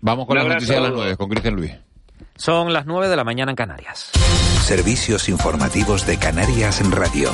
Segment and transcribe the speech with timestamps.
[0.00, 1.72] Vamos con las noticias de las 9 con Cristian Luis.
[2.36, 4.10] Son las 9 de la mañana en Canarias.
[4.62, 7.30] Servicios informativos de Canarias en Radio.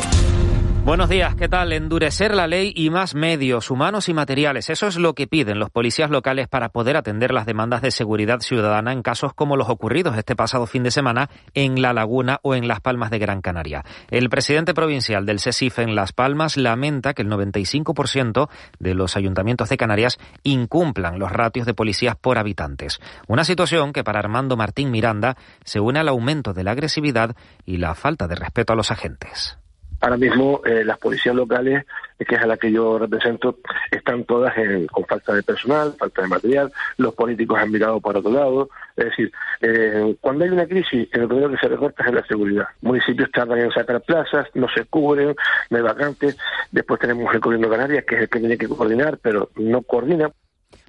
[0.84, 1.74] Buenos días, ¿qué tal?
[1.74, 4.70] Endurecer la ley y más medios humanos y materiales.
[4.70, 8.40] Eso es lo que piden los policías locales para poder atender las demandas de seguridad
[8.40, 12.54] ciudadana en casos como los ocurridos este pasado fin de semana en La Laguna o
[12.54, 13.84] en Las Palmas de Gran Canaria.
[14.10, 18.48] El presidente provincial del SESIF en Las Palmas lamenta que el 95%
[18.78, 22.98] de los ayuntamientos de Canarias incumplan los ratios de policías por habitantes.
[23.26, 27.76] Una situación que para Armando Martín Miranda se une al aumento de la agresividad y
[27.76, 29.58] la falta de respeto a los agentes.
[30.00, 31.84] Ahora mismo eh, las policías locales,
[32.18, 33.58] que es a la que yo represento,
[33.90, 38.20] están todas en- con falta de personal, falta de material, los políticos han mirado para
[38.20, 38.70] otro lado.
[38.96, 42.66] Es decir, eh, cuando hay una crisis, lo primero que se recorta es la seguridad.
[42.80, 45.34] Municipios tardan en sacar plazas, no se cubren,
[45.70, 46.36] no hay vacantes.
[46.70, 49.82] Después tenemos el gobierno de Canarias, que es el que tiene que coordinar, pero no
[49.82, 50.30] coordina.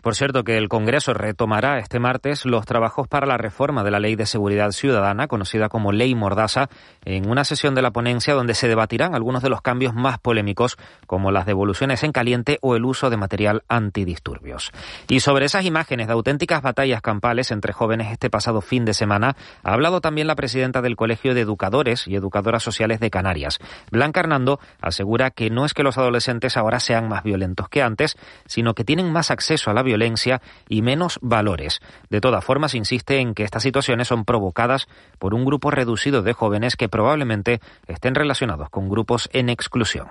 [0.02, 4.00] Por cierto, que el Congreso retomará este martes los trabajos para la reforma de la
[4.00, 6.69] Ley de Seguridad Ciudadana, conocida como Ley Mordaza,
[7.05, 10.77] en una sesión de la ponencia donde se debatirán algunos de los cambios más polémicos,
[11.08, 14.72] como las devoluciones en caliente o el uso de material antidisturbios.
[15.08, 19.36] Y sobre esas imágenes de auténticas batallas campales entre jóvenes este pasado fin de semana,
[19.64, 23.59] ha hablado también la presidenta del Colegio de Educadores y Educadoras Sociales de Canarias.
[23.92, 28.17] Blanca Hernando asegura que no es que los adolescentes ahora sean más violentos que antes,
[28.45, 31.82] sino que tienen más acceso a la violencia y menos valores.
[32.09, 34.88] De todas formas, insiste en que estas situaciones son provocadas
[35.18, 40.08] por un grupo reducido de jóvenes que probablemente estén relacionados con grupos en exclusión.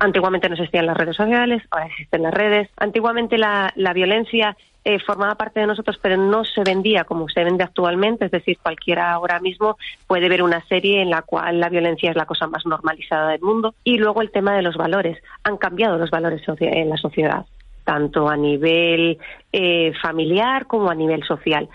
[0.00, 2.68] Antiguamente no existían las redes sociales, ahora existen las redes.
[2.76, 7.44] Antiguamente la, la violencia eh, formaba parte de nosotros, pero no se vendía como se
[7.44, 8.24] vende actualmente.
[8.24, 12.16] Es decir, cualquiera ahora mismo puede ver una serie en la cual la violencia es
[12.16, 13.74] la cosa más normalizada del mundo.
[13.84, 15.22] Y luego el tema de los valores.
[15.44, 17.46] Han cambiado los valores en la sociedad,
[17.84, 19.18] tanto a nivel
[19.52, 21.68] eh, familiar como a nivel social.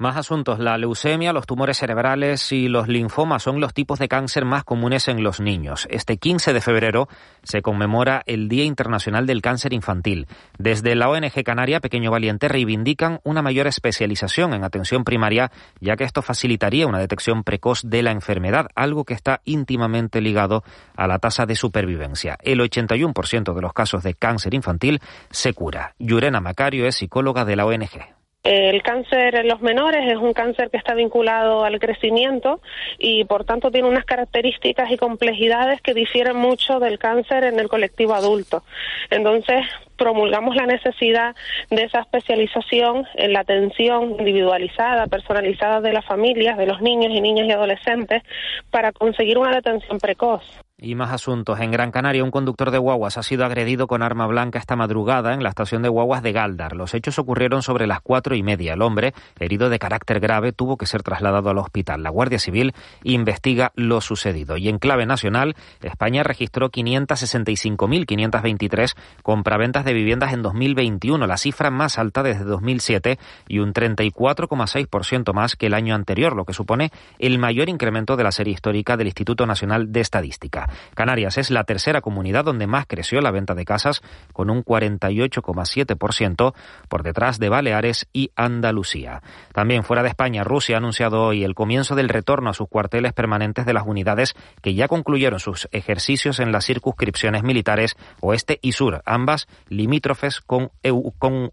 [0.00, 0.58] Más asuntos.
[0.58, 5.08] La leucemia, los tumores cerebrales y los linfomas son los tipos de cáncer más comunes
[5.08, 5.86] en los niños.
[5.90, 7.06] Este 15 de febrero
[7.42, 10.26] se conmemora el Día Internacional del Cáncer Infantil.
[10.56, 16.04] Desde la ONG Canaria Pequeño Valiente reivindican una mayor especialización en atención primaria, ya que
[16.04, 20.64] esto facilitaría una detección precoz de la enfermedad, algo que está íntimamente ligado
[20.96, 22.38] a la tasa de supervivencia.
[22.40, 25.94] El 81% de los casos de cáncer infantil se cura.
[25.98, 28.19] Yurena Macario es psicóloga de la ONG.
[28.42, 32.62] El cáncer en los menores es un cáncer que está vinculado al crecimiento
[32.98, 37.68] y por tanto tiene unas características y complejidades que difieren mucho del cáncer en el
[37.68, 38.64] colectivo adulto.
[39.10, 39.66] Entonces,
[39.98, 41.36] promulgamos la necesidad
[41.68, 47.20] de esa especialización en la atención individualizada, personalizada de las familias, de los niños y
[47.20, 48.22] niñas y adolescentes
[48.70, 50.42] para conseguir una detención precoz.
[50.82, 51.60] Y más asuntos.
[51.60, 55.34] En Gran Canaria, un conductor de guaguas ha sido agredido con arma blanca esta madrugada
[55.34, 56.74] en la estación de guaguas de Galdar.
[56.74, 58.72] Los hechos ocurrieron sobre las cuatro y media.
[58.72, 62.02] El hombre, herido de carácter grave, tuvo que ser trasladado al hospital.
[62.02, 64.56] La Guardia Civil investiga lo sucedido.
[64.56, 71.98] Y en clave nacional, España registró 565.523 compraventas de viviendas en 2021, la cifra más
[71.98, 77.38] alta desde 2007 y un 34,6% más que el año anterior, lo que supone el
[77.38, 80.69] mayor incremento de la serie histórica del Instituto Nacional de Estadística.
[80.94, 86.54] Canarias es la tercera comunidad donde más creció la venta de casas, con un 48,7%
[86.88, 89.22] por detrás de Baleares y Andalucía.
[89.52, 93.12] También fuera de España, Rusia ha anunciado hoy el comienzo del retorno a sus cuarteles
[93.12, 98.72] permanentes de las unidades que ya concluyeron sus ejercicios en las circunscripciones militares oeste y
[98.72, 100.70] sur, ambas limítrofes con,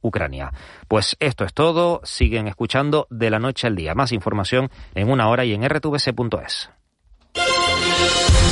[0.02, 0.52] Ucrania.
[0.88, 2.02] Pues esto es todo.
[2.04, 3.96] Siguen escuchando de la noche al día.
[3.96, 6.77] Más información en una hora y en rtvc.es.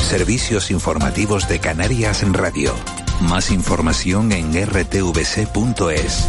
[0.02, 2.74] Servicios informativos de Canarias en Radio.
[3.22, 6.28] Más información en rtvc.es.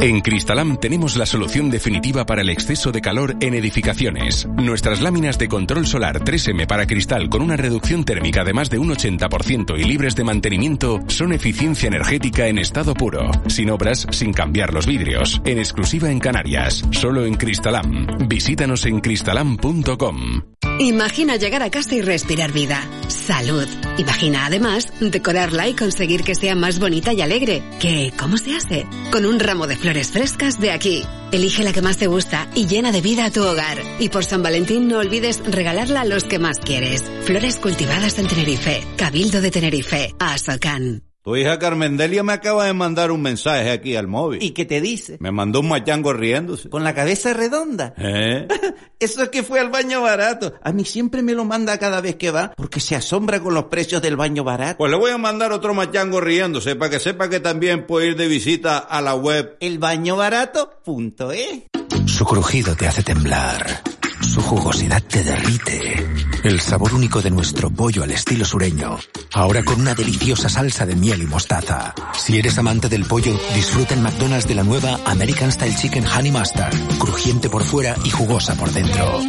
[0.00, 4.46] En Cristalam tenemos la solución definitiva para el exceso de calor en edificaciones.
[4.56, 8.78] Nuestras láminas de control solar 3M para cristal con una reducción térmica de más de
[8.78, 14.32] un 80% y libres de mantenimiento son eficiencia energética en estado puro, sin obras, sin
[14.32, 18.06] cambiar los vidrios, en exclusiva en Canarias, solo en Cristalam.
[18.28, 20.57] Visítanos en cristalam.com.
[20.80, 22.88] Imagina llegar a casa y respirar vida.
[23.08, 23.66] Salud.
[23.96, 27.64] Imagina además decorarla y conseguir que sea más bonita y alegre.
[27.80, 28.12] ¿Qué?
[28.16, 28.86] ¿Cómo se hace?
[29.10, 31.02] Con un ramo de flores frescas de aquí.
[31.32, 33.78] Elige la que más te gusta y llena de vida a tu hogar.
[33.98, 37.02] Y por San Valentín no olvides regalarla a los que más quieres.
[37.24, 38.84] Flores cultivadas en Tenerife.
[38.96, 40.14] Cabildo de Tenerife.
[40.20, 41.07] Asocan.
[41.22, 44.42] Tu hija Carmendelia me acaba de mandar un mensaje aquí al móvil.
[44.42, 45.18] ¿Y qué te dice?
[45.20, 46.70] Me mandó un machango riéndose.
[46.70, 47.92] ¿Con la cabeza redonda?
[47.98, 48.46] ¿Eh?
[49.00, 50.54] Eso es que fue al baño barato.
[50.62, 53.64] A mí siempre me lo manda cada vez que va porque se asombra con los
[53.64, 54.78] precios del baño barato.
[54.78, 58.16] Pues le voy a mandar otro machango riéndose para que sepa que también puede ir
[58.16, 61.64] de visita a la web elbañobarato.es.
[62.06, 63.82] Su crujido te hace temblar.
[64.20, 66.06] Su jugosidad te derrite.
[66.44, 68.98] El sabor único de nuestro pollo al estilo sureño.
[69.32, 71.94] Ahora con una deliciosa salsa de miel y mostaza.
[72.14, 76.32] Si eres amante del pollo, disfruta en McDonald's de la nueva American Style Chicken Honey
[76.32, 76.74] Mustard.
[76.98, 79.20] Crujiente por fuera y jugosa por dentro.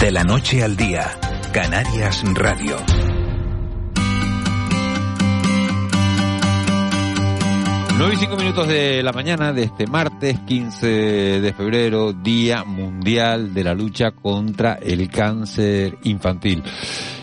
[0.00, 1.18] De la noche al día.
[1.52, 3.03] Canarias Radio.
[7.96, 10.86] 9 y 5 minutos de la mañana de este martes 15
[11.40, 16.64] de febrero, Día Mundial de la Lucha contra el Cáncer Infantil.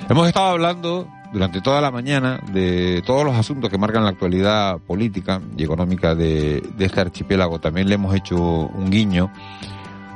[0.09, 4.77] Hemos estado hablando durante toda la mañana de todos los asuntos que marcan la actualidad
[4.79, 7.59] política y económica de, de este archipiélago.
[7.59, 9.29] También le hemos hecho un guiño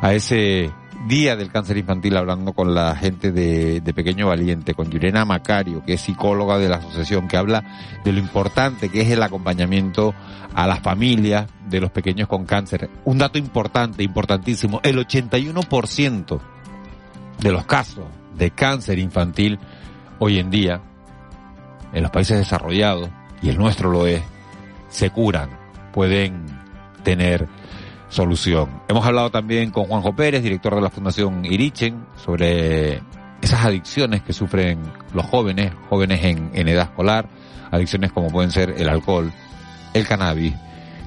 [0.02, 0.72] a ese
[1.06, 5.94] Día del Cáncer Infantil hablando con la gente de, Pequeño Valiente, con Yurena Macario, que
[5.94, 7.64] es psicóloga de la asociación, que habla
[8.04, 10.16] de lo importante que es el acompañamiento
[10.56, 12.90] a las familias de los pequeños con cáncer.
[13.04, 16.40] Un dato importante, importantísimo, el 81%
[17.40, 18.06] de los casos
[18.36, 19.60] de cáncer infantil
[20.18, 20.82] hoy en día,
[21.94, 23.12] en los países desarrollados,
[23.44, 24.24] y el nuestro lo es,
[24.90, 25.52] se curan,
[25.94, 26.48] pueden
[27.04, 27.48] tener
[28.10, 28.82] solución.
[28.88, 33.02] Hemos hablado también con Juanjo Pérez, director de la Fundación Irichen, sobre
[33.42, 34.80] esas adicciones que sufren
[35.14, 37.28] los jóvenes, jóvenes en, en edad escolar,
[37.72, 39.32] adicciones como pueden ser el alcohol,
[39.94, 40.54] el cannabis,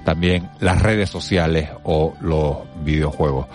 [0.05, 3.47] también las redes sociales o los videojuegos.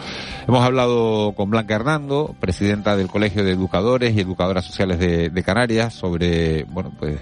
[0.47, 5.43] Hemos hablado con Blanca Hernando, presidenta del Colegio de Educadores y Educadoras Sociales de, de
[5.43, 7.19] Canarias, sobre, bueno, pues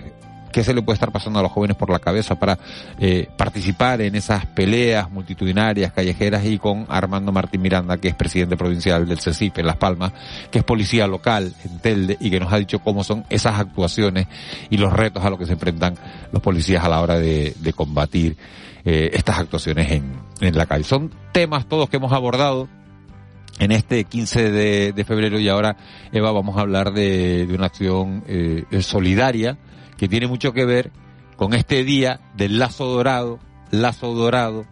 [0.51, 2.57] qué se le puede estar pasando a los jóvenes por la cabeza para
[3.00, 8.57] eh, participar en esas peleas multitudinarias, callejeras, y con Armando Martín Miranda, que es presidente
[8.57, 10.13] provincial del CECIP en Las Palmas,
[10.51, 14.27] que es policía local en Telde y que nos ha dicho cómo son esas actuaciones
[14.69, 15.95] y los retos a los que se enfrentan
[16.31, 18.36] los policías a la hora de, combatir
[18.83, 20.12] eh, estas actuaciones en,
[20.42, 20.83] en la calle.
[20.83, 22.68] Son temas todos que hemos abordado
[23.59, 25.77] en este 15 de, febrero y ahora,
[26.12, 29.57] Eva, vamos a hablar de, de una acción eh, solidaria
[30.01, 30.89] que tiene mucho que ver
[31.36, 33.38] con este día del lazo dorado,
[33.69, 34.65] lazo dorado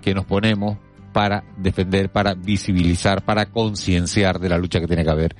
[0.00, 0.78] que nos ponemos
[1.12, 5.34] para defender, para visibilizar, para concienciar de la lucha que tiene que haber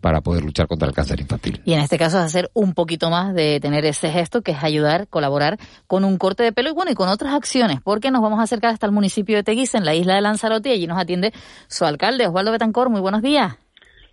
[0.00, 1.60] para poder luchar contra el cáncer infantil.
[1.64, 4.62] Y en este caso es hacer un poquito más de tener ese gesto que es
[4.62, 5.58] ayudar, colaborar
[5.88, 8.44] con un corte de pelo y bueno, y con otras acciones, porque nos vamos a
[8.44, 11.32] acercar hasta el municipio de Teguise, en la isla de Lanzarote, y allí nos atiende
[11.66, 12.90] su alcalde, Osvaldo Betancor.
[12.90, 13.56] Muy buenos días.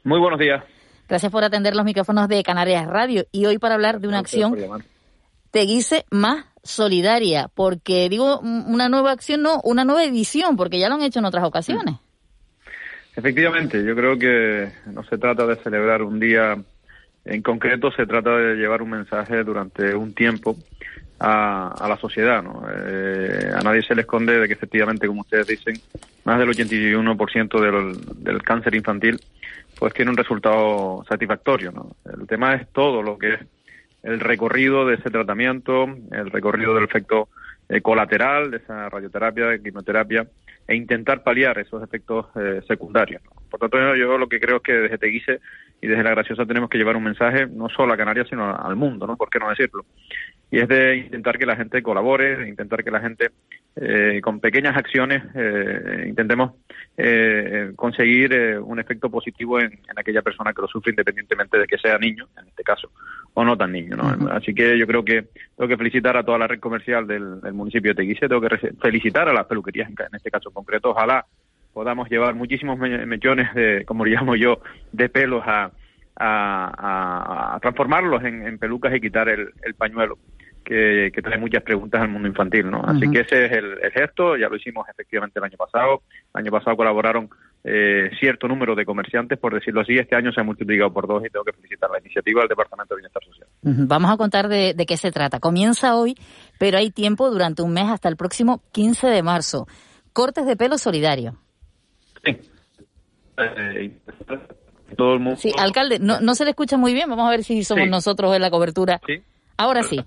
[0.04, 0.63] Muy buenos días.
[1.12, 3.25] Gracias por atender los micrófonos de Canarias Radio.
[3.34, 4.56] Y hoy para hablar de una acción
[5.52, 10.96] Teguise más solidaria, porque digo una nueva acción, no, una nueva edición, porque ya lo
[10.96, 11.96] han hecho en otras ocasiones.
[13.13, 16.56] Efectivamente, yo creo que no se trata de celebrar un día
[17.25, 20.56] en concreto, se trata de llevar un mensaje durante un tiempo
[21.21, 22.41] a, a la sociedad.
[22.41, 22.65] ¿no?
[22.75, 25.75] Eh, a nadie se le esconde de que efectivamente, como ustedes dicen,
[26.25, 29.19] más del 81% del, del cáncer infantil
[29.78, 31.71] pues tiene un resultado satisfactorio.
[31.71, 31.95] ¿no?
[32.06, 33.40] El tema es todo lo que es
[34.04, 37.30] el recorrido de ese tratamiento, el recorrido del efecto
[37.69, 40.27] eh, colateral de esa radioterapia, de quimioterapia,
[40.68, 43.21] e intentar paliar esos efectos eh, secundarios.
[43.23, 43.31] ¿no?
[43.49, 45.39] Por tanto, yo lo que creo es que desde Teguise
[45.81, 48.75] y desde La Graciosa tenemos que llevar un mensaje no solo a Canarias, sino al
[48.75, 49.18] mundo, ¿no?
[49.18, 49.83] ¿Por qué no decirlo?
[50.51, 53.31] Y es de intentar que la gente colabore, intentar que la gente
[53.75, 56.51] eh, con pequeñas acciones eh, intentemos
[56.97, 61.65] eh, conseguir eh, un efecto positivo en, en, aquella persona que lo sufre independientemente de
[61.65, 62.91] que sea niño, en este caso,
[63.33, 63.95] o no tan niño.
[63.95, 64.03] ¿no?
[64.03, 64.37] Uh -huh.
[64.37, 65.23] Así que yo creo que
[65.57, 68.74] tengo que felicitar a toda la red comercial del, del municipio de Teguise, tengo que
[68.81, 70.92] felicitar a las peluquerías en, en este caso en concreto.
[70.92, 71.26] Ojalá
[71.74, 75.72] podamos llevar muchísimos me mechones de, como le llamo yo, de pelos a,
[76.16, 80.18] a, a, a transformarlos en, en, pelucas y quitar el, el pañuelo
[80.64, 82.81] que, que, trae muchas preguntas al mundo infantil, ¿no?
[82.84, 83.14] Así uh -huh.
[83.14, 86.04] que ese es el, el, gesto, ya lo hicimos efectivamente el año pasado.
[86.34, 87.30] El año pasado colaboraron
[87.63, 89.94] eh, cierto número de comerciantes, por decirlo así.
[89.97, 92.95] Este año se ha multiplicado por dos y tengo que felicitar la iniciativa del Departamento
[92.95, 93.47] de Bienestar Social.
[93.61, 95.39] Vamos a contar de, de qué se trata.
[95.39, 96.15] Comienza hoy,
[96.57, 99.68] pero hay tiempo durante un mes hasta el próximo 15 de marzo.
[100.13, 101.35] Cortes de pelo solidario.
[102.25, 102.37] Sí.
[103.37, 103.97] eh,
[104.97, 105.37] todo el mundo.
[105.37, 107.09] Sí, alcalde, no, no se le escucha muy bien.
[107.09, 107.89] Vamos a ver si somos Sí.
[107.89, 108.99] nosotros en la cobertura.
[109.06, 109.21] Sí.
[109.57, 110.03] Ahora sí.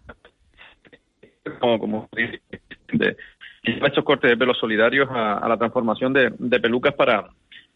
[1.60, 2.40] como, como de,
[2.92, 3.16] de
[3.86, 7.28] estos cortes de pelo solidarios a, a la transformación de, de pelucas para,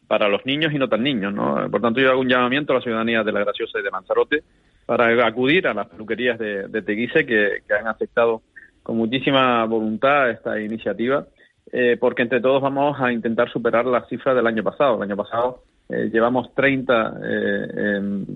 [0.08, 1.70] para los niños y no tan niños, ¿no?
[1.70, 4.42] Por tanto, yo hago un llamamiento a la ciudadanía de La Graciosa y de Lanzarote
[4.86, 8.42] para acudir a las peluquerías de, de Teguise que, que han aceptado
[8.82, 11.26] con muchísima voluntad esta iniciativa,
[11.70, 14.96] eh, porque entre todos vamos a intentar superar las cifras del año pasado.
[14.96, 18.26] El año pasado eh, llevamos 30, eh, em,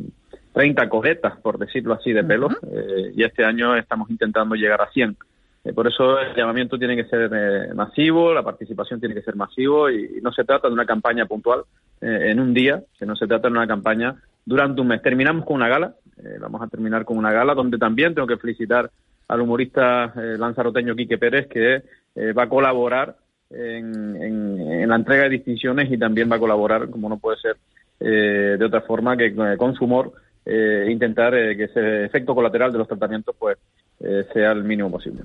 [0.52, 4.90] 30 cogetas, por decirlo así, de pelo, eh, y este año estamos intentando llegar a
[4.90, 5.16] 100.
[5.64, 9.36] Eh, por eso el llamamiento tiene que ser eh, masivo, la participación tiene que ser
[9.36, 11.62] masivo y, no se trata de una campaña puntual
[12.00, 15.02] eh, en un día, que no se trata de una campaña durante un mes.
[15.02, 18.38] Terminamos con una gala, eh, vamos a terminar con una gala donde también tengo que
[18.38, 18.90] felicitar
[19.28, 21.82] al humorista lanzaroteño Quique Pérez que
[22.34, 23.16] va a colaborar
[23.48, 27.56] en, en- la entrega de distinciones y también va a colaborar, como no puede ser
[27.98, 30.12] de otra forma, que con su humor
[30.44, 33.56] intentar que ese efecto colateral de los tratamientos pues
[34.04, 35.22] eh, sea el mínimo posible.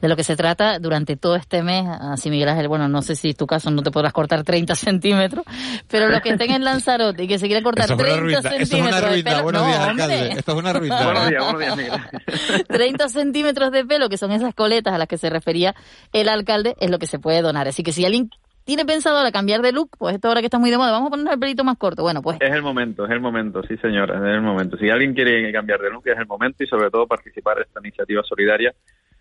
[0.00, 3.16] De lo que se trata durante todo este mes, así Miguel Ángel, bueno, no sé
[3.16, 5.44] si es tu caso no te podrás cortar 30 centímetros,
[5.88, 8.20] pero los que estén en Lanzarote y que se quieren cortar Eso es una 30
[8.20, 10.28] ruina, eso es una centímetros de pelo, Buenos no, días, alcalde.
[10.32, 10.72] Esto es una.
[10.72, 12.66] Buenos días, buenos días, Miguel.
[12.68, 15.74] 30 centímetros de pelo, que son esas coletas a las que se refería
[16.12, 17.68] el alcalde, es lo que se puede donar.
[17.68, 18.30] Así que si alguien
[18.64, 21.08] tiene pensado ahora cambiar de look, pues esto ahora que está muy de moda, vamos
[21.08, 22.02] a ponernos el pelito más corto.
[22.02, 24.76] Bueno, pues Es el momento, es el momento, sí señora, es el momento.
[24.76, 27.80] Si alguien quiere cambiar de look, es el momento y sobre todo participar en esta
[27.80, 28.72] iniciativa solidaria.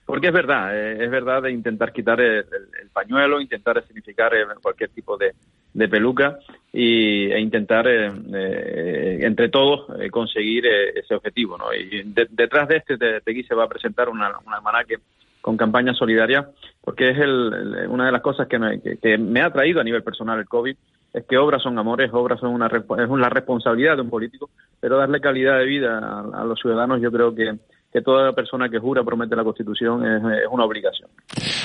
[0.05, 4.33] Porque es verdad, eh, es verdad de intentar quitar el, el- el pañuelo, intentar significar
[4.35, 5.31] eh, cualquier tipo de,
[5.73, 6.39] de peluca
[6.73, 11.57] y, e intentar eh, eh, entre todos conseguir ese objetivo.
[11.57, 11.73] ¿no?
[11.73, 14.97] Y de- detrás de este de, Tegui se va a presentar una, un almanaque
[15.43, 16.47] con campaña solidaria,
[16.81, 19.81] porque es el- el- una de las cosas que me, que- que me ha traído
[19.81, 20.73] a nivel personal el COVID,
[21.13, 24.97] es que obras son amores, obras son una, es una responsabilidad de un político, pero
[24.97, 27.55] darle calidad de vida a, a los ciudadanos yo creo que,
[27.91, 31.09] que toda persona que jura, promete la Constitución es, es una obligación.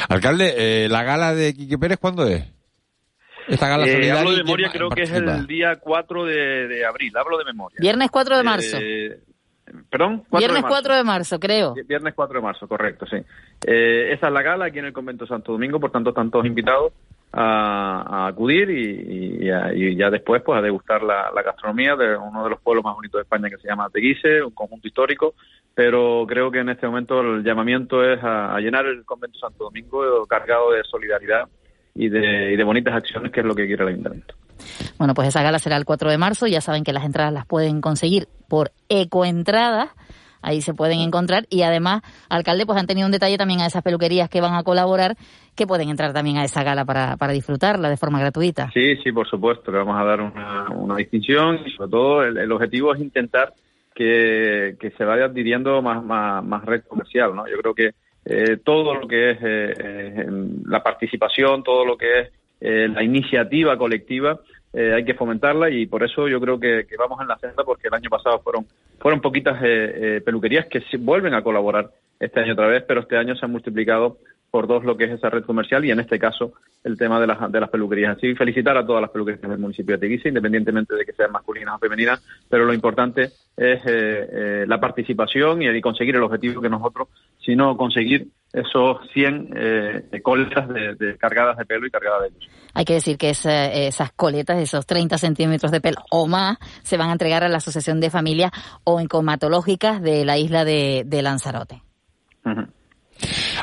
[0.09, 2.45] Alcalde, eh, ¿la gala de Quique Pérez cuándo es?
[3.47, 4.19] Esta gala Eh, solidaria.
[4.21, 7.45] hablo ¿y de memoria, creo que es el día 4 de, de abril, hablo de
[7.45, 7.79] memoria.
[7.81, 8.77] viernes 4 de marzo.
[8.81, 9.21] Eh,
[9.91, 10.25] ¿Perdón?
[10.29, 10.75] 4 viernes de marzo.
[10.77, 11.75] 4 de marzo, creo.
[11.87, 13.17] Viernes 4 de marzo, correcto, sí.
[13.67, 16.47] Eh, esa es la gala aquí en el Convento Santo Domingo, por tanto están todos
[16.47, 16.93] invitados
[17.33, 21.95] a, a acudir y, y a- y ya después pues a degustar la, la gastronomía
[21.95, 24.89] de uno de los pueblos más bonitos de España que se llama Teguise, un conjunto
[24.89, 25.35] histórico,
[25.75, 29.65] pero creo que en este momento el llamamiento es a, a llenar el Convento Santo
[29.65, 31.49] Domingo cargado de solidaridad
[31.95, 34.35] y de, y de bonitas acciones, que es lo que quiere el Ayuntamiento.
[34.99, 36.47] Bueno, pues esa gala será el 4 de marzo.
[36.47, 39.91] Ya saben que las entradas las pueden conseguir por ecoentradas.
[40.41, 41.47] Ahí se pueden encontrar.
[41.51, 44.63] Y además, alcalde, pues han tenido un detalle también a esas peluquerías que van a
[44.63, 45.17] colaborar,
[45.57, 48.71] que pueden entrar también a esa gala para, para disfrutarla de forma gratuita.
[48.73, 52.39] Sí, sí, por supuesto, le vamos a dar una, una distinción y sobre todo el,
[52.39, 53.53] el objetivo es intentar
[53.99, 57.49] que, que se vaya adquiriendo más, más, más red comercial, ¿no?
[57.49, 57.91] Yo creo que
[58.25, 60.27] eh, todo lo que es eh, eh,
[60.67, 64.41] la participación, todo lo que es eh, la iniciativa colectiva,
[64.73, 67.65] eh, hay que fomentarla y por eso yo creo que, que vamos en la senda
[67.65, 68.67] porque el año pasado fueron
[68.99, 73.17] fueron poquitas eh, eh, peluquerías que vuelven a colaborar este año otra vez, pero este
[73.17, 74.19] año se han multiplicado
[74.51, 76.53] por dos lo que es esa red comercial y en este caso
[76.85, 78.17] el tema de las, de las peluquerías.
[78.17, 81.75] Así felicitar a todas las peluquerías del municipio de Teguise, independientemente de que sean masculinas
[81.75, 83.25] o femeninas, pero lo importante
[83.57, 87.09] es eh, eh, la participación y, conseguir el objetivo que nosotros,
[87.45, 92.49] sino conseguir esos 100 eh, coletas de, de cargadas de pelo y cargadas de luz.
[92.75, 96.97] Hay que decir que esa- esas coletas, esos 30 centímetros de pelo o más, se
[96.97, 98.53] van a entregar a la Asociación de Familias
[98.85, 101.83] Oncomatológicas de la isla de, de Lanzarote.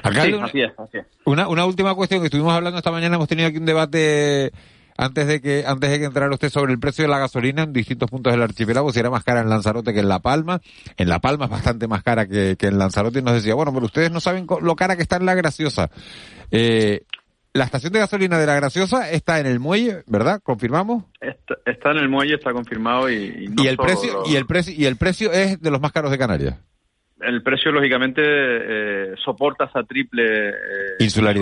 [0.04, 1.06] Alcalde, Sí, una- así es, así es.
[1.26, 4.52] Una, una última cuestión que estuvimos hablando esta mañana, hemos tenido aquí un debate
[4.98, 7.74] antes de que antes de que entrara usted sobre el precio de la gasolina en
[7.74, 10.62] distintos puntos del archipiélago, si era más cara en Lanzarote que en La Palma.
[10.98, 13.74] En La Palma es bastante más cara que, que en Lanzarote y nos decía, bueno,
[13.74, 15.90] pero ustedes no saben lo cara que está en La Graciosa.
[16.52, 17.04] Eh,
[17.54, 20.42] la estación de gasolina de La Graciosa está en el muelle, ¿verdad?
[20.44, 21.04] ¿Confirmamos?
[21.22, 24.36] Está, está en el muelle, está confirmado y, y no y el precio lo- y
[24.36, 26.56] el precio y el precio es de los más caros de Canarias.
[27.22, 30.54] El precio lógicamente eh, soporta esa triple eh,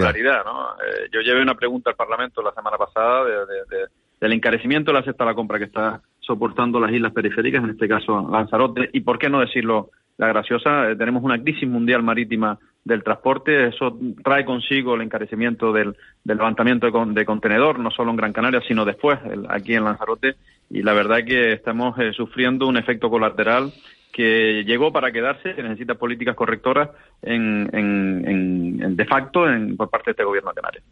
[0.04, 0.44] Insularidad.
[0.46, 0.70] ¿no?
[0.76, 3.88] Eh, yo llevé una pregunta al Parlamento la semana pasada de- de- de-
[4.22, 7.72] del encarecimiento de la cesta de la compra que está soportando las islas periféricas, en
[7.72, 12.04] este caso Lanzarote, y por qué no decirlo la graciosa, Eh, tenemos una crisis mundial
[12.04, 17.80] marítima del transporte, eso trae consigo el encarecimiento del, del levantamiento de, con- de contenedor,
[17.80, 20.36] no solo en Gran Canaria, sino después el- aquí en Lanzarote,
[20.70, 23.72] y la verdad es que estamos eh, sufriendo un efecto colateral
[24.14, 26.90] que llegó para quedarse, que necesita políticas correctoras
[27.22, 30.84] en, en- en- en- de facto en- por parte de este gobierno de Canarias.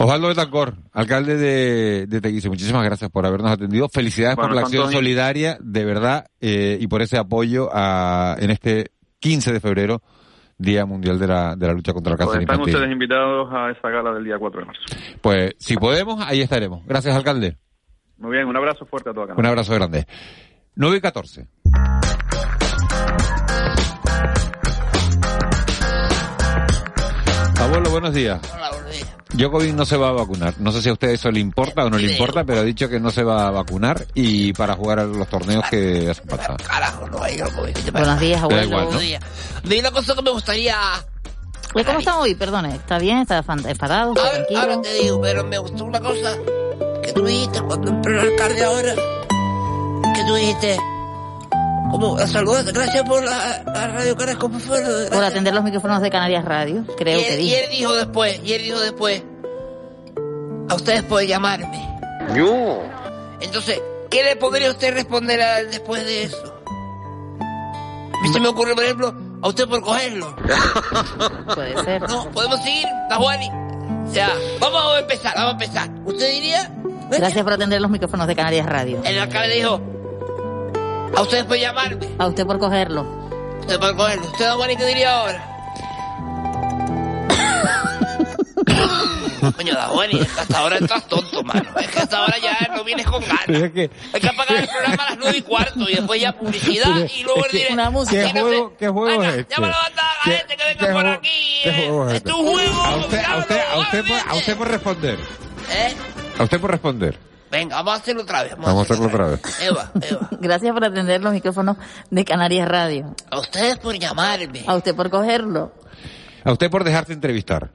[0.00, 3.88] Osvaldo Betancor, alcalde de, de Teguise, muchísimas gracias por habernos atendido.
[3.88, 4.98] Felicidades Bueno, por la acción Antonio.
[5.00, 10.00] solidaria, de verdad, eh, y por ese apoyo a, en este 15 de febrero,
[10.56, 12.74] Día Mundial de la, de la Lucha contra el Pues Cáncer están Infantil.
[12.76, 14.82] ustedes invitados a esa gala del día 4 de marzo.
[15.20, 16.86] Pues si podemos, ahí estaremos.
[16.86, 17.56] Gracias, alcalde.
[18.18, 20.06] Muy bien, un abrazo fuerte a toda Un abrazo grande.
[20.76, 21.46] 9 y 14.
[27.68, 28.40] Abuelo, buenos días.
[29.34, 30.54] Djokovic no se va a vacunar.
[30.58, 32.88] No sé si a usted eso le importa o no le importa, pero ha dicho
[32.88, 36.56] que no se va a vacunar y para jugar a los torneos que hacen falta.
[36.66, 37.92] Carajo, no hay Djokovic.
[37.92, 38.62] Buenos días, Da abuelo.
[38.64, 38.86] igual, ¿no?
[38.86, 39.22] Buenos días.
[39.80, 40.76] Una cosa que me gustaría...
[41.74, 42.34] Oye, ¿Cómo está hoy?
[42.34, 43.18] Perdone, ¿está bien?
[43.18, 44.14] ¿Está enfadado?
[44.14, 44.80] ¿Está Ahora, ahora tranquilo?
[44.82, 46.36] te digo, pero me gustó una cosa
[47.02, 48.94] que tú dijiste cuando entró el alcalde ahora.
[50.14, 50.78] Que tú dijiste...
[51.90, 56.84] Como, saludos, gracias por la, radio lo de- Por atender los micrófonos de Canarias Radio,
[56.96, 59.22] creo y, que él, y él dijo después, y él dijo después,
[60.68, 61.98] a ustedes pueden llamarme.
[62.34, 62.82] Yo.
[63.40, 63.80] Entonces,
[64.10, 66.54] ¿qué le podría usted responder a él después de eso?
[67.40, 70.36] A mí se me ocurre, por ejemplo, a usted por cogerlo.
[71.54, 72.02] Puede ser.
[72.02, 73.48] No, podemos seguir, Tajuani.
[74.08, 74.30] O sea,
[74.60, 75.90] vamos a empezar, vamos a empezar.
[76.04, 76.70] ¿Usted diría?
[77.10, 79.00] Gracias por atender los micrófonos de Canarias Radio.
[79.04, 79.80] El alcalde dijo,
[81.16, 82.08] a ustedes pueden llamarme.
[82.18, 83.02] A usted por cogerlo.
[83.60, 84.26] Usted por cogerlo.
[84.26, 85.44] ¿Usted, Tajuani, qué diría ahora?
[89.56, 91.62] Coño, Tajuani, es que hasta ahora estás tonto, mano.
[91.80, 93.48] Es que hasta ahora ya no vienes con ganas.
[93.48, 96.32] Es que, Hay que apagar el programa a las nueve y cuarto y después ya
[96.32, 97.74] publicidad y luego el directo.
[97.74, 98.32] Una música.
[98.32, 99.54] ¿Qué juego, qué juego es este?
[99.54, 101.60] Llama a la banda a ¿Qué- gente que venga qué por juego- aquí.
[101.62, 101.72] qué eh.
[101.88, 102.40] juego es Esto este?
[102.40, 102.82] es un juego.
[102.84, 105.18] A usted, a usted, a usted, por, a usted por responder.
[105.70, 105.94] ¿Eh?
[106.38, 107.18] A usted por responder.
[107.50, 108.52] Venga, vamos a hacerlo otra vez.
[108.56, 109.40] Vamos a hacerlo otra vez.
[109.62, 110.28] Eva, Eva.
[110.40, 111.76] Gracias por atender los micrófonos
[112.10, 113.14] de Canarias Radio.
[113.30, 114.64] A ustedes por llamarme.
[114.66, 115.72] A usted por cogerlo.
[116.44, 117.70] A usted por dejarte entrevistar.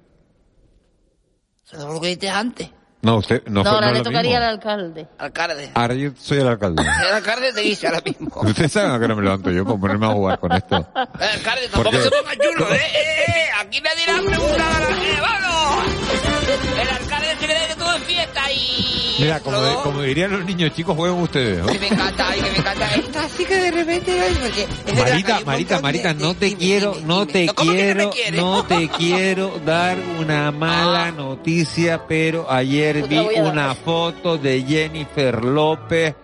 [1.71, 2.69] Es lo que dijiste antes.
[3.01, 5.07] No, usted no, No, fue- ahora no le tocaría al alcalde.
[5.17, 5.71] Alcalde.
[5.73, 6.81] Ahora yo soy el alcalde.
[7.09, 8.29] El alcalde te dice ahora mismo.
[8.43, 10.75] Ustedes saben a qué no me levanto yo por ponerme a jugar con esto.
[11.19, 12.77] El alcalde tampoco se ponga chulo, ¿eh?
[12.77, 13.45] eh, eh.
[13.59, 15.92] Aquí nadie le ha preguntado a la gente.
[16.13, 19.15] El alcalde se cree que todo es fiesta y...
[19.19, 21.59] Mira, como, como dirían los niños chicos, jueguen ustedes.
[21.59, 21.67] ¿no?
[21.67, 22.95] Que me encanta, ay, que me encanta.
[22.95, 24.21] Esto así que de repente...
[24.41, 28.41] porque Marita, Marita, Marita, de- no te quiero, no te ¿Cómo que no me quiero,
[28.41, 33.43] no te quiero dar una mala noticia, pero ayer vi dar.
[33.51, 36.15] una foto de Jennifer López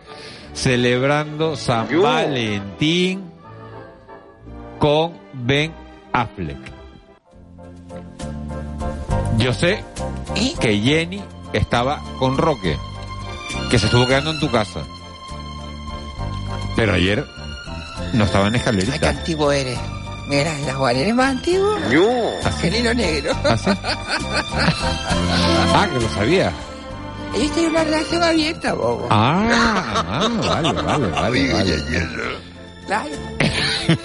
[0.54, 2.02] celebrando San Yo.
[2.02, 3.24] Valentín
[4.80, 5.74] con Ben
[6.12, 6.79] Affleck.
[9.40, 9.84] Yo sé
[10.36, 10.54] ¿Y?
[10.56, 11.24] que Jenny
[11.54, 12.78] estaba con Roque,
[13.72, 14.82] que se estuvo quedando en tu casa.
[16.76, 17.26] Pero ayer
[18.14, 19.10] no estaba en Ay, qué escalerita.
[19.10, 19.80] antiguo eres.
[20.28, 21.76] Mira, la Juan, ¿eres más antiguo?
[21.92, 22.08] Yo.
[22.44, 22.68] ¿Así?
[22.68, 23.32] Hilo negro.
[23.46, 23.70] ¿Así?
[25.74, 26.52] Ah, que lo sabía.
[27.36, 29.08] Ellos tienen una relación abierta, bobo.
[29.10, 31.84] Ah, ah, vale, vale, vale, vale.
[32.86, 33.10] Claro.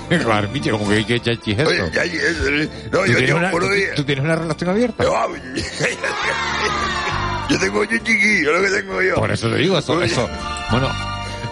[0.24, 3.62] Claro, pinche, como que que chachi es ya, no, ¿Tú yo tienes, llevo una, por
[3.64, 3.94] tú- día.
[3.94, 5.04] tú tienes una relación abierta?
[5.04, 5.14] Yo,
[7.60, 9.14] tengo yo chiquillo, lo que tengo yo.
[9.16, 10.28] Por eso te digo, eso, eso.
[10.70, 10.88] Bueno,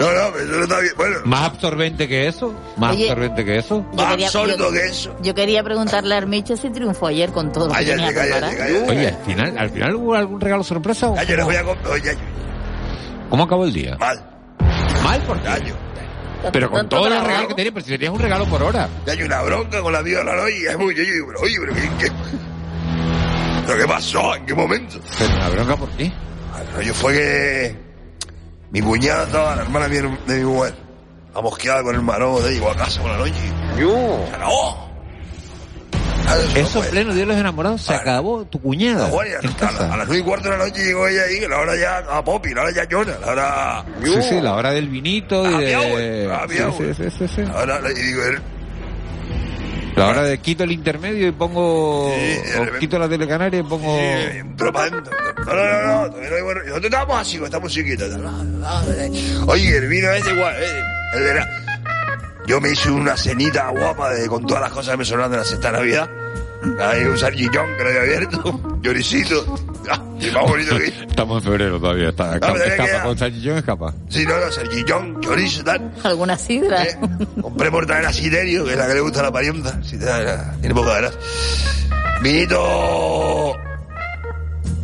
[0.00, 0.92] No, no, pero eso no está bien.
[0.96, 3.08] Bueno, más absorbente que eso, más Oye.
[3.10, 3.84] absorbente que eso.
[3.92, 5.14] Yo más quería, yo- que eso.
[5.22, 8.08] yo quería preguntarle a Armiche si triunfó ayer con todo lo que tenía.
[8.88, 11.64] Oye, al final, al final hubo algún regalo sorpresa o Ya, yo cómo, voy a
[11.64, 11.92] comprar.
[11.92, 12.16] Oye,
[13.28, 13.96] ¿Cómo acabó el día?
[13.98, 14.20] mal.
[15.04, 15.74] Mal por Ya, yo.
[16.52, 17.26] Pero con los trabajo.
[17.26, 18.88] regalos que tenías, pero si tenías un regalo por hora.
[19.06, 20.66] Ya hay una bronca con la vida de la noche.
[20.70, 22.12] Es muy, yo digo, pero oye, pero ¿qué, qué?
[23.66, 24.34] ¿Pero qué pasó?
[24.34, 24.98] ¿En qué momento?
[25.18, 26.04] Pero la bronca por qué?
[26.04, 27.76] El rollo fue que
[28.70, 30.74] mi cuñada estaba, la hermana de mi, de mi mujer,
[31.34, 33.32] a mosqueada con el maromo de llegó a casa por la noche.
[33.78, 34.24] Yo.
[34.28, 34.91] ¡Se acabó!
[36.56, 39.08] Eso en pleno Día de los Enamorados se acabó tu cuñada.
[39.08, 39.96] En a, la- a casa.
[39.96, 42.54] las nueve y cuarto de la noche llegó ella ahí, la hora ya a Popi,
[42.54, 43.84] la hora ya llora, la hora...
[44.04, 45.76] Sí, sí, la hora del vinito y Happy de...
[46.28, 46.74] hour, happy Sí, hour.
[46.96, 47.42] sí, sí, sí, sí.
[47.42, 48.38] La hora, y digo, él,
[49.96, 52.10] La hora de quito el intermedio y pongo...
[52.16, 53.96] Sí, o quito la telecanaria y pongo...
[53.98, 54.72] eh, dentro.
[54.72, 54.92] No, no,
[55.54, 56.60] no, no, todavía no hay bueno.
[56.66, 58.04] ¿Y dónde estamos así con esta musiquita?
[58.06, 59.10] Eh.
[59.46, 60.82] Oye, el vino es igual, eh,
[61.14, 61.48] el de la-
[62.46, 65.38] Yo me hice una cenita guapa de, con todas las cosas que me sonaron de
[65.38, 66.10] la sexta Navidad.
[66.80, 69.56] Hay un salchichón que lo había abierto, lloricito.
[69.90, 72.10] Ah, y más bonito que Estamos en febrero todavía.
[72.10, 73.94] Está, tenía que escapa, con salchichón escapa.
[74.08, 75.92] Sí, no, no, salchichón, chorizo, tal.
[76.04, 76.84] ¿Alguna sidra?
[76.84, 76.98] Eh,
[77.40, 79.82] compré mortadela Siderio, que es la que le gusta a la parienta.
[79.82, 81.18] Si te da la- tiene poca grasa.
[82.22, 83.56] Vinito.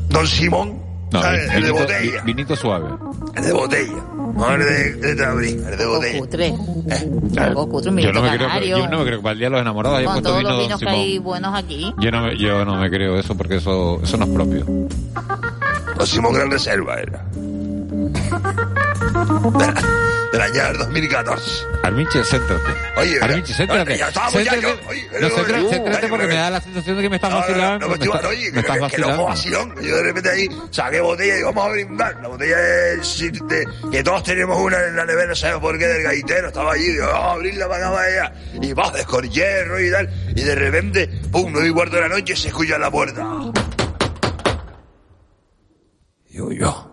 [0.09, 0.83] Don Simón.
[1.13, 1.51] No, ¿sabes?
[1.55, 2.23] el de botella.
[2.23, 2.89] vi- vinito suave.
[3.37, 3.95] El de botella.
[4.39, 6.19] El de, de de Algo botella.
[6.21, 6.55] cutre.
[7.39, 9.47] Algo cutre, un Yo no, me creo yo no me creo que para el Día
[9.49, 11.01] de los Enamorados haya puesto todos vino los vinos que Simón.
[11.01, 11.95] hay buenos aquí.
[11.99, 14.65] Yo no, me, yo no me creo eso porque eso, eso no es propio.
[15.97, 17.25] Próximo Gran Reserva era.
[20.33, 21.67] Del año del 2014.
[21.83, 22.63] Armiche, céntrate.
[22.99, 23.97] Oye, Armiche, céntrate.
[23.97, 24.83] Ya estábamos ya, Céntrate.
[24.83, 26.35] yo- oye, No, céntrate, oye, céntrate oye, porque oye.
[26.35, 27.73] me da la sensación de que me estás No, no, vacilando.
[27.73, 29.17] no, no, me, estoy- estás- oye, me que, estás que no vacilando.
[29.17, 29.75] fue vacilón.
[29.83, 32.21] Yo de repente ahí saqué botella y vamos a brindar.
[32.21, 35.87] La botella de, de- que todos teníamos una en la nevera, no sabemos por qué,
[35.87, 36.49] del gaitero.
[36.49, 38.33] Estaba allí, digo, vamos a abrirla para acá, para allá.
[38.61, 40.11] Y va, descorcherro y tal.
[40.37, 43.27] Y de repente, pum, nueve y cuarto de la noche se escucha en la puerta.
[46.29, 46.88] Digo yo.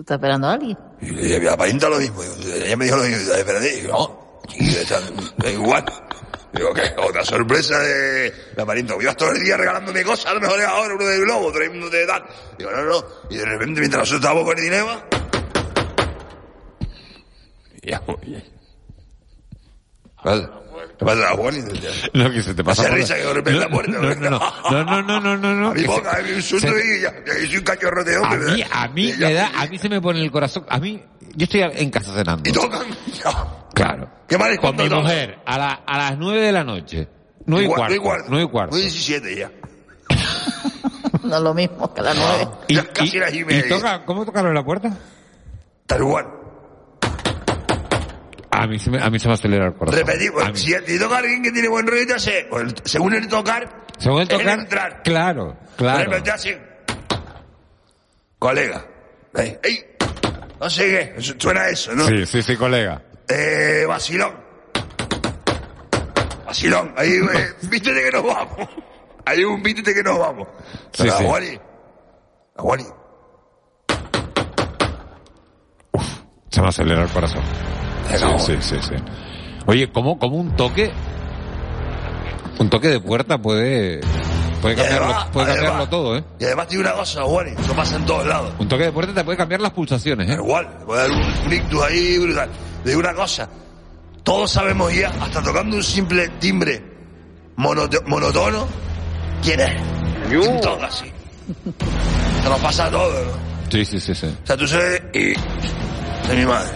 [0.00, 0.78] ¿Tú estás esperando a alguien?
[1.02, 2.22] Y "Mira, aparenta lo mismo.
[2.22, 3.34] Ella me dijo lo mismo.
[3.34, 3.82] Espérate.
[3.82, 4.18] No,
[5.36, 5.84] da igual.
[6.54, 6.94] Digo, ¿qué?
[7.06, 8.94] Otra sorpresa de la parienta.
[8.98, 12.06] Ibas todo el día regalándome cosas, a lo mejor ahora uno de globo, otro de
[12.06, 12.24] tal.
[12.56, 13.04] Digo, no, no.
[13.28, 15.02] Y de repente, mientras nosotros estábamos con el dinero,
[17.82, 18.00] y ya.
[18.00, 18.42] ¿Qué
[20.24, 20.50] pasa?
[21.00, 21.54] ¿Qué pasa la Juan?
[22.12, 22.82] No, que se te pasa.
[22.82, 23.92] Esa risa que golpea la puerta.
[23.92, 27.56] No, no, no, no, no, A mí ponga, a mí un susto y ya, soy
[27.56, 28.36] un cachorro de hombre.
[28.36, 31.02] A mí, a mí me da, a mí se me pone el corazón, a mí,
[31.34, 32.46] yo estoy en casa cenando.
[32.46, 32.82] Y tocan,
[33.72, 34.10] Claro.
[34.28, 37.08] ¿Qué mal es Con mi mujer, a, la, a las nueve de la noche.
[37.46, 37.94] Nueve y cuarto.
[38.28, 38.72] Nueve y cuarto.
[38.72, 39.50] Nueve y diecisiete ya
[41.22, 42.44] no es lo mismo que la nueve.
[42.44, 44.94] No, y, y, y, toca, ¿Cómo tocaron la puerta?
[45.86, 46.39] Tal igual.
[48.62, 50.00] A mí se me, a mí se me acelera el corazón.
[50.06, 53.86] Repetimos, A si, toca alguien que tiene buen rollo, se, o el- según el tocar,
[53.98, 55.02] Según el el tocar, entrar.
[55.02, 56.12] claro, claro.
[56.34, 56.54] así,
[58.38, 58.86] colega,
[59.34, 59.84] ey, ey,
[60.60, 62.06] no sé qué, suena eso, ¿no?
[62.06, 63.02] Sí, sí, sí, colega.
[63.28, 64.34] Eh, vacilón.
[66.44, 68.68] Vacilón, ahí, eh, vístete que nos vamos.
[69.24, 70.48] Hay un vístete que nos vamos.
[70.92, 71.24] Sí, la sí.
[71.24, 71.52] Juani,
[72.56, 72.84] la Juani,
[76.50, 77.42] Se me acelera el corazón.
[78.08, 78.94] Sí, sí, sí, sí.
[79.66, 80.90] Oye, ¿cómo, cómo un toque,
[82.58, 84.00] un toque de puerta puede,
[84.60, 86.24] puede cambiarlo, además- puede cambiarlo además- todo, eh?
[86.40, 88.52] Y además tiene una cosa, Juani, eso pasa en todos lados.
[88.58, 90.34] Un toque de puerta te puede cambiar las pulsaciones, eh.
[90.34, 92.48] Igual, puede dar un, un ictus ahí brutal.
[92.84, 93.48] Le digo una cosa,
[94.22, 96.82] todos sabemos ya, hasta tocando un simple timbre
[97.56, 98.66] monoto- monotono,
[99.42, 99.72] quién es.
[100.28, 101.06] ¿Quién toca así?
[102.42, 103.32] Se nos pasa a todos, ¿no?
[103.70, 104.26] Sí, sí, sí, sí.
[104.26, 105.28] O sea, tú sabes, y,
[106.28, 106.70] de mi madre.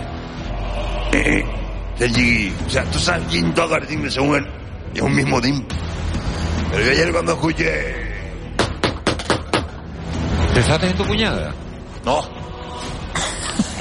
[1.14, 2.55] Y, del chiquillo.
[2.66, 4.46] O sea, tú sabes quién toca el timbre según él.
[4.94, 5.77] Es un mismo timbre.
[6.70, 8.05] Pero yo ayer cuando escuché...
[10.55, 11.55] ¿Pensaste en tu cuñada?
[12.05, 12.22] No.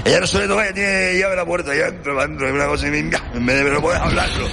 [0.05, 2.53] Ella no suele tocar, ella tiene llave a la puerta, ya entra para adentro, es
[2.53, 4.47] una cosa que me en vez de no puedes hablarlo.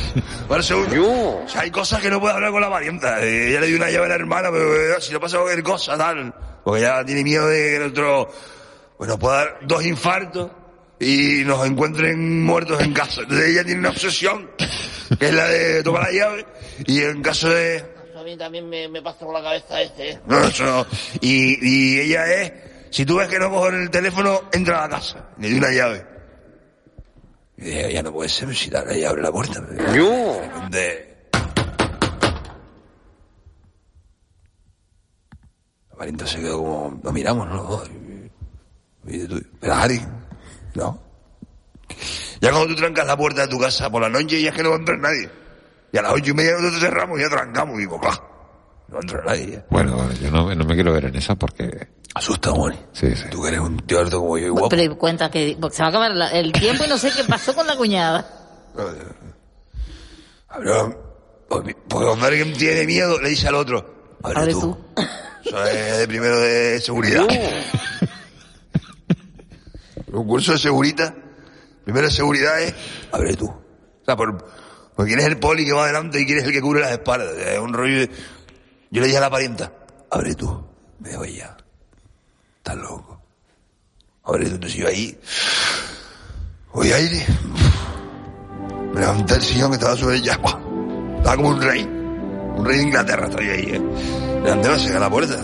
[0.48, 1.42] Para segundo.
[1.44, 3.20] O sea, hay cosas que no puedes hablar con la parienta.
[3.22, 5.64] Eh, Ella le dio una llave a la hermana, pero eh, si no pasa cualquier
[5.64, 6.32] cosa, tal.
[6.62, 8.30] Porque ella tiene miedo de que nuestro,
[8.98, 10.50] bueno, pueda dar dos infartos
[11.00, 13.22] y nos encuentren muertos en casa.
[13.22, 14.50] Entonces ella tiene una obsesión,
[15.18, 16.46] que es la de tocar la llave,
[16.86, 17.82] y en caso de,
[18.14, 20.20] A mí también me, me pasa por la cabeza este, ¿eh?
[20.26, 20.86] no, eso no.
[21.22, 22.52] Y, y ella es,
[22.90, 25.30] si tú ves que no cogen el teléfono, entra a la casa.
[25.38, 26.06] Le di una llave.
[27.56, 29.64] Y dije, ya no puede ser, si la ella abre la puerta.
[29.94, 30.40] Yo.
[30.70, 31.08] De...
[35.90, 37.82] La parienta se quedó como, nos miramos, ¿no?
[39.06, 40.00] Y, y tú, ¿pero Ari?
[40.74, 41.00] No.
[42.40, 44.62] Ya cuando tú trancas la puerta de tu casa por la noche, ya es que
[44.62, 45.28] no va a entrar nadie.
[45.92, 47.74] Y a las ocho y media nosotros cerramos y ya trancamos.
[47.76, 48.28] Y digo, ¡claro!
[48.88, 49.50] No entra nadie.
[49.52, 49.64] ya.
[49.70, 51.88] Bueno, bueno, yo no, no me quiero ver en esa porque...
[52.14, 52.74] Asusta, Juan.
[52.92, 53.24] Sí, sí.
[53.30, 54.68] Tú que eres un tío alto como yo y guapo.
[54.68, 57.22] Pero cuenta que porque se va a acabar la- el tiempo y no sé qué
[57.24, 58.26] pasó con la cuñada.
[60.58, 64.60] Pero, porque cuando alguien tiene miedo, le dice al otro, abre, Abre tú.
[64.60, 65.02] tú.
[65.44, 67.26] Eso es de primero de seguridad.
[70.12, 71.14] Un curso de segurita.
[71.84, 72.74] Primero de seguridad es,
[73.12, 73.46] abre tú.
[73.46, 74.44] O sea, por,
[74.94, 76.92] porque quién es el poli que va adelante y quién es el que cubre las
[76.92, 77.36] espaldas.
[77.36, 78.10] Es un rollo de...
[78.90, 79.72] Yo le dije a la parienta,
[80.10, 80.62] abre tú.
[80.98, 81.56] Me dijo ella,
[82.58, 83.20] estás loco.
[84.24, 84.54] Abre tú.
[84.56, 85.18] Entonces yo ahí,
[86.72, 87.26] voy aire.
[88.92, 90.32] Me levanté el sillón que estaba sobre ella.
[90.32, 91.82] Estaba como un rey.
[91.84, 93.80] Un rey de Inglaterra estaba ahí, ¿eh?
[94.44, 95.36] Levanté la a la puerta.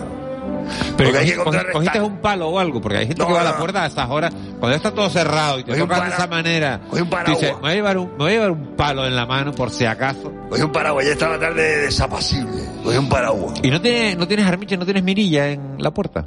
[0.96, 3.40] Pero Porque hay que cogiste un palo o algo, porque hay gente No, que va
[3.40, 6.14] a la puerta a esas horas, cuando ya está todo cerrado y te tocan de
[6.14, 6.80] esa manera.
[6.90, 7.40] un paraguas.
[7.40, 9.52] dice, me voy, a llevar un, me voy a llevar un palo en la mano
[9.52, 10.32] por si acaso.
[10.48, 12.62] Cogí un paraguas, ya estaba tarde desapacible.
[12.82, 13.60] Cogí un paraguas.
[13.62, 16.24] ¿Y no tienes, no tienes armiche, no tienes mirilla en la puerta?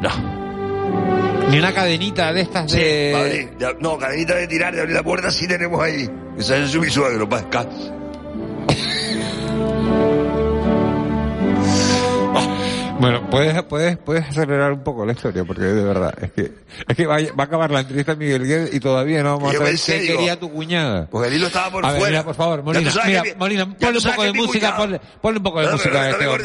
[0.00, 0.10] No.
[1.50, 3.52] Ni una cadenita de estas Sí, de...
[3.58, 6.08] Ya- No, cadenita de tirar, de abrir la puerta sí tenemos ahí.
[6.38, 7.42] Esa es mi suegro, para
[13.02, 16.52] Bueno, puedes, puedes, puedes acelerar un poco la historia, porque de verdad, es que,
[16.86, 19.52] es que va, a- va a acabar la entrevista Miguel Guedes y todavía no vamos
[19.54, 21.08] a saber qué digo, quería tu cuñada.
[21.10, 22.10] Porque el hilo estaba por a ver, fuera.
[22.12, 25.42] mira, por favor, Molina, mira, mi- Molina, ponle un poco de música, ponle, ponle un
[25.42, 26.44] poco de No, música a este hombre.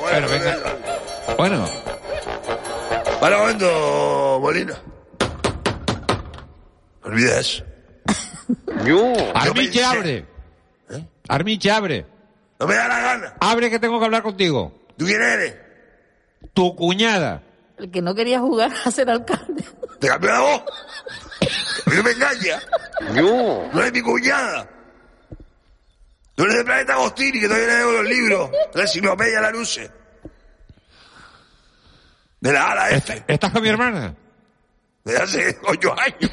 [0.00, 0.58] bueno, venga.
[1.36, 1.68] bueno.
[3.20, 4.74] Para un momento, Molina.
[7.04, 7.64] No olvides eso.
[8.86, 9.12] Yo.
[9.34, 10.24] Armiche, abre.
[11.28, 12.06] Armiche, abre.
[12.58, 13.34] No me da la gana.
[13.40, 14.79] Abre que tengo que hablar contigo.
[15.00, 15.56] ¿Tú quién eres?
[16.52, 17.42] Tu cuñada.
[17.78, 19.64] El que no quería jugar a ser alcalde.
[19.98, 20.62] ¿Te cambió la voz?
[21.86, 22.60] No me engaña.
[23.14, 23.66] Yo.
[23.72, 24.68] No eres mi cuñada.
[26.34, 28.50] Tú eres del planeta Agostini, que todavía leo los libros.
[28.50, 29.90] De la enciclopedia La Luce.
[32.40, 33.24] De la ala F.
[33.26, 34.14] ¿Estás con mi hermana?
[35.02, 36.30] Desde hace ocho años.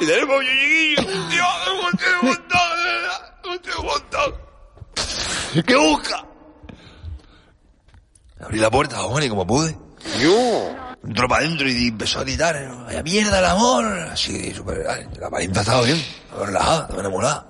[0.00, 1.28] y tenemos un chiquillo.
[1.28, 3.36] Dios, un montón, de verdad.
[3.62, 4.39] Tiene un montón.
[5.66, 6.24] ¿Qué busca?
[8.40, 9.76] Abrí la puerta, Juan, y como pude.
[10.20, 10.76] Yo.
[11.02, 12.60] Entró para adentro y empezó a gritar.
[12.60, 12.84] ¿no?
[12.84, 13.84] Vaya mierda el amor.
[14.12, 14.86] Así, súper.
[14.88, 15.96] ay, La parienta estaba bien.
[15.98, 17.46] Estaba relajada, estaba enamorada.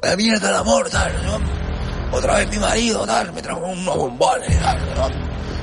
[0.00, 1.12] Vaya mierda el amor, tal.
[1.24, 2.16] ¿no?
[2.16, 3.32] Otra vez mi marido, tal.
[3.32, 4.78] Me trajo unos bombones, tal.
[4.96, 5.08] ¿no?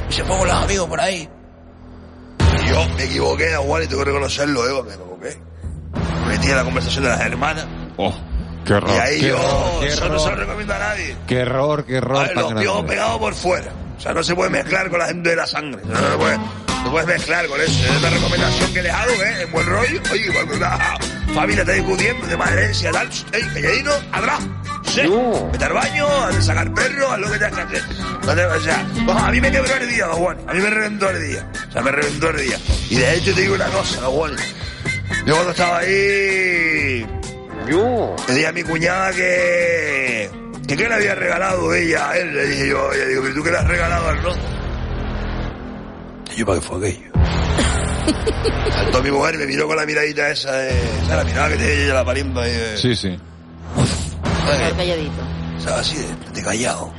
[0.10, 1.30] Y se fue con los amigos por ahí.
[2.64, 5.42] Y yo me equivoqué, Juan, y tengo que reconocerlo, Eva, me equivoqué.
[6.22, 7.66] Me metí en la conversación de las hermanas.
[7.98, 8.14] Oh,
[8.66, 8.90] qué error.
[8.90, 10.40] y ahí qué yo, error, eso no se lo error.
[10.40, 11.16] recomiendo a nadie.
[11.28, 13.72] Qué error, qué error tan los piojos pegados por fuera.
[13.98, 15.82] O sea, no se puede mezclar con la gente de la sangre.
[15.86, 17.86] No, puede, no puedes mezclar con eso.
[17.86, 19.42] Es una recomendación que les hago, ¿eh?
[19.44, 20.02] En buen rollo.
[20.12, 20.80] Oye, cuando una
[21.36, 24.40] familia está discutiendo de más herencia, tal, ey, calladito, atrás.
[24.86, 25.02] Sí.
[25.52, 27.96] Vete al baño, de sacar perro, haz lo que tengas que hacer.
[28.26, 30.38] No o sea, no, a mí me quebró el día, Juan.
[30.48, 31.48] A mí me reventó el día.
[31.70, 32.58] O sea, me reventó el día.
[32.90, 34.36] Y de hecho te digo una cosa, Juan.
[35.26, 37.06] Yo cuando estaba ahí...
[37.68, 38.16] Yo.
[38.28, 40.30] Le dije a mi cuñada que...
[40.68, 42.34] que qué le había regalado ella a él.
[42.34, 44.30] Le dije yo, ella digo, ¿pero tú qué le has regalado al no?
[46.34, 47.12] Y yo, ¿para qué fue aquello?
[48.72, 50.70] Saltó mi mujer y me miró con la miradita esa de...
[50.72, 52.04] ¿Sabes la mirada que tiene ella la
[52.42, 53.18] ahí de- Sí, sí.
[54.78, 55.22] Calladito.
[55.60, 55.80] ¿Sabes?
[55.80, 56.92] Así de, de callado.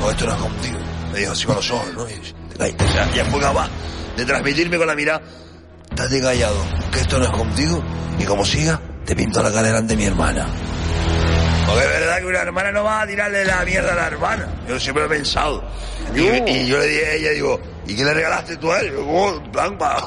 [0.00, 0.78] No, esto no es contigo.
[1.12, 2.08] Me dijo así con los ojos, ¿no?
[2.08, 3.68] Y o sea, ya fue capaz
[4.16, 5.20] de transmitirme con la mirada.
[5.90, 6.56] Estate callado,
[6.92, 7.82] que esto no es contigo.
[8.18, 10.46] Y como siga, te pinto la cara delante de mi hermana.
[11.66, 14.48] Porque es verdad que una hermana no va a tirarle la mierda a la hermana.
[14.68, 15.64] Yo siempre lo he pensado.
[16.14, 18.92] Y, y yo le dije a ella, digo, ¿y qué le regalaste tú a él?
[18.92, 20.00] Yo, "Oh, en plan, para...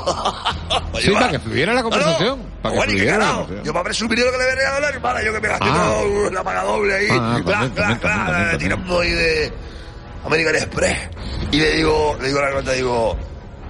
[1.02, 2.40] Sí, para que fluyera la conversación.
[2.62, 3.38] Para que Juan, ¿y qué fluyera la carajo?
[3.40, 3.66] conversación.
[3.66, 5.66] Yo para presumir lo que le había regalado a la hermana, yo que me gasté
[5.70, 5.94] Ah.
[6.02, 8.58] todo la paga doble ahí, Ah, clac, también, clac, también, clac, también, también.
[8.60, 9.54] tirando ahí de
[10.26, 10.98] American Express.
[11.52, 13.18] Y le digo, le digo a la nota, digo,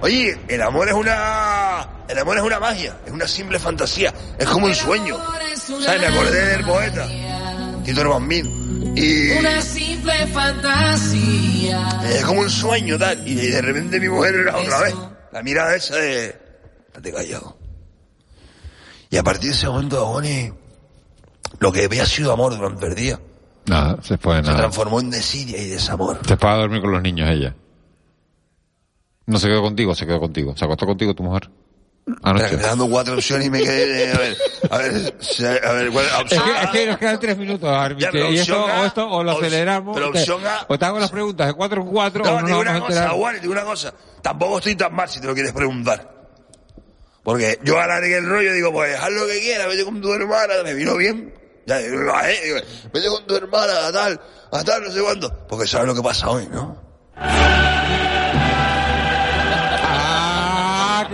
[0.00, 4.46] oye, el amor es una, el amor es una magia, es una simple fantasía, es
[4.48, 5.16] como un sueño.
[5.56, 6.00] ¿Sabes?
[6.00, 7.06] Me acordé del poeta,
[7.84, 8.28] Tito Hermán
[8.96, 12.00] Y Una simple fantasía.
[12.04, 13.26] es como un sueño, tal.
[13.26, 14.94] Y de repente mi mujer era otra vez.
[15.32, 16.26] La mirada esa de,
[16.86, 17.56] estate callado.
[19.10, 20.52] Y a partir de ese momento, Bonnie,
[21.58, 23.20] lo que había sido amor durante el día,
[23.66, 24.56] Nada, se fue, se nada.
[24.56, 26.18] transformó en desidia y desamor.
[26.26, 27.54] Se fue a dormir con los niños ella.
[29.28, 30.54] No se quedó contigo, se quedó contigo.
[30.56, 31.48] Se acostó contigo tu mujer.
[32.22, 32.46] Anoche.
[32.46, 34.36] Espera, que me dando cuatro opciones y me quedé, a ver,
[34.70, 35.14] a ver,
[35.66, 37.70] a ver, ¿cuál es la Es opción que, es que nos quedan tres minutos,
[38.10, 39.94] pero y esto, opción A, o esto o lo opción- aceleramos.
[39.94, 42.30] pero o te- opción A- o te hago las preguntas de cuatro en cuatro No,
[42.32, 43.92] o no digo una cosa, Juan, digo una cosa.
[44.22, 46.10] Tampoco estoy tan mal si te lo quieres preguntar.
[47.22, 50.10] Porque yo alargué el rollo y digo, pues haz lo que quieras, vete con tu
[50.14, 51.34] hermana, me vino bien.
[51.66, 52.56] Ya, me bajé, digo,
[52.90, 54.18] vete con tu hermana, a tal,
[54.50, 55.46] a tal, no sé cuándo.
[55.46, 56.74] Porque sabes lo que pasa hoy, ¿no?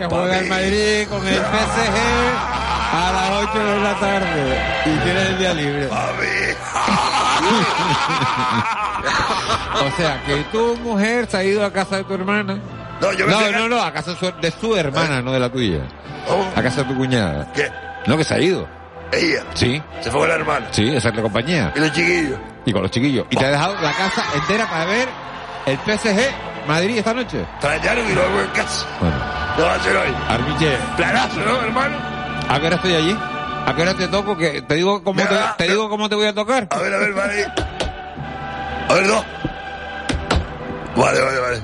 [0.09, 1.97] Que juega el Madrid con el PSG
[2.93, 4.59] a las 8 de la tarde.
[4.87, 5.88] Y tienes el día libre.
[9.81, 12.59] o sea, que tu mujer se ha ido a casa de tu hermana.
[13.01, 15.40] No, yo me no, no, no, a casa de su, de su hermana, no de
[15.40, 15.81] la tuya.
[16.55, 17.53] A casa de tu cuñada.
[17.53, 17.71] ¿Qué?
[18.07, 18.69] No, que se ha ido.
[19.12, 19.45] Ella.
[19.55, 19.83] Sí.
[20.01, 20.69] Se fue con la hermana.
[20.71, 21.73] Sí, a hacerle compañía.
[21.75, 22.38] Y los chiquillos.
[22.64, 23.27] Y con los chiquillos.
[23.31, 25.09] Y te ha dejado la casa entera para ver
[25.67, 26.19] el PSG
[26.67, 27.45] Madrid esta noche.
[27.61, 28.87] Trajeron y lo hago en casa.
[29.01, 29.17] Bueno,
[29.57, 30.14] No va a ser hoy.
[30.29, 31.97] Armiche, Planazo, ¿no, hermano?
[32.49, 33.17] ¿a qué hora estoy allí?
[33.67, 34.37] ¿A qué hora te toco?
[34.37, 35.23] Que te digo cómo
[35.57, 36.67] te, digo cómo te voy a tocar.
[36.71, 37.47] A ver, a ver, vale.
[38.88, 39.25] A ver, dos.
[40.97, 41.62] Vale, vale, vale.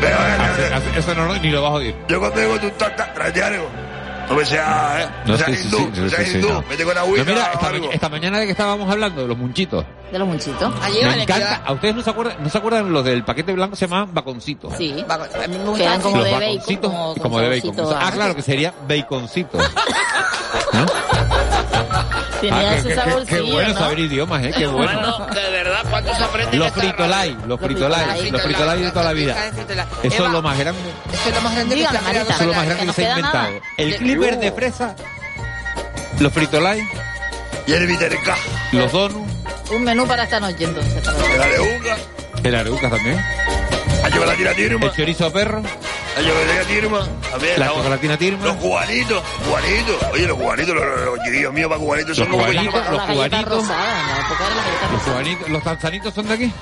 [0.00, 0.76] Venga, venga, venga.
[0.76, 1.94] Así- Eso no, ni lo vas a oír.
[2.08, 3.68] Yo cuando digo tu tata, tráete algo.
[4.28, 5.08] No me sea, ¿eh?
[5.26, 6.48] No, sí, hindú, sí, hindú.
[6.48, 6.62] no.
[6.62, 9.84] Vete con agüita No, mira, esta, esta mañana de que estábamos hablando de los munchitos.
[10.14, 10.72] De los munchitos.
[11.02, 11.60] Me encanta.
[11.66, 14.72] ¿A ustedes no se acuerdan, no se acuerdan los del paquete blanco se llamaban baconcitos?
[14.78, 14.94] Sí.
[15.08, 17.74] A mí me Que gusta eran como los de bacon, baconcitos, como, como de bacon.
[18.00, 19.58] Ah, claro, que sería baconcito.
[22.40, 23.78] Tenía Ah, qué- ese qué- qué- saborcillo, Qué bueno ¿no?
[23.78, 24.52] saber idiomas, ¿eh?
[24.56, 25.16] Qué bueno.
[25.18, 29.04] Bueno, de verdad, ¿cuánto se aprende en Los fritolay, los fritolay, los fritolay de toda
[29.06, 29.34] la vida.
[30.04, 30.80] Eso es lo más grande.
[31.12, 32.04] Eso es lo más grande que se ha creado.
[32.14, 32.34] Marita.
[32.34, 33.48] Eso es lo más que grande que nos se ha inventado.
[33.78, 34.94] El clipper de fresa,
[36.20, 36.88] los fritolay,
[37.66, 38.36] Y el viterca.
[38.72, 39.23] los donuts.
[39.72, 41.02] Un menú para esta noche, entonces.
[41.04, 41.96] dale unga.
[42.42, 43.16] El arucas también.
[44.02, 44.86] La chocolatina Tirma.
[44.86, 45.62] El chorizo perro.
[45.62, 47.08] La chocolatina Tirma.
[47.30, 47.52] También.
[47.58, 48.44] La la- chocolatina Tirma.
[48.44, 49.22] Los cubanitos.
[49.46, 49.96] Cubanitos.
[50.12, 53.02] Oye, los cubanitos, los, los, los chiquillos míos para cubanitos son Los como cubanitos, los
[53.02, 53.44] cubanitos.
[53.44, 56.52] rosadas, la Los cubanitos, los tanzanitos son de aquí.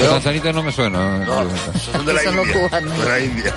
[0.00, 1.26] Los tanzanitos no me suenan.
[1.26, 2.68] Son de la Son los India.
[2.68, 2.98] cubanos.
[2.98, 3.54] De la India.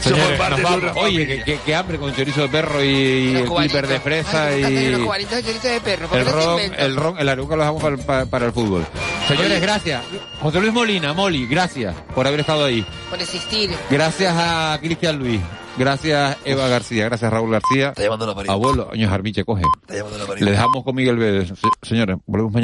[0.00, 0.92] Señores, nos de vamos.
[0.96, 3.48] Oye, que, que- que hambre con chorizo de perro y, el
[3.88, 6.08] de fresa y Los cubanitos de chorizo de perro.
[6.08, 8.84] ¿por el no ron, el ron, el aruca lo dejamos para, para- para el fútbol.
[9.28, 10.02] Señores, gracias.
[10.40, 12.84] José Luis Molina, Moli, gracias por haber estado ahí.
[13.10, 13.70] Por existir.
[13.90, 15.40] Gracias a Cristian Luis.
[15.76, 17.06] Gracias Eva García.
[17.06, 17.88] Gracias Raúl García.
[17.88, 18.52] Está llamando la.
[18.52, 19.62] Abuelo, año Jarmiche, coge.
[19.82, 20.34] Está llamando la.
[20.40, 21.48] Le dejamos con Miguel Vélez.
[21.48, 21.54] Se-
[21.88, 22.62] Señores, volvemos mañana.